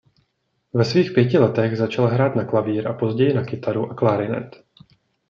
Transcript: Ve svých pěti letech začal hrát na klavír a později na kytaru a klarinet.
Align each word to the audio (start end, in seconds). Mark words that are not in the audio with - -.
Ve 0.73 0.85
svých 0.85 1.11
pěti 1.11 1.37
letech 1.37 1.77
začal 1.77 2.07
hrát 2.07 2.35
na 2.35 2.45
klavír 2.45 2.87
a 2.87 2.93
později 2.93 3.33
na 3.33 3.45
kytaru 3.45 3.91
a 3.91 3.93
klarinet. 3.93 4.63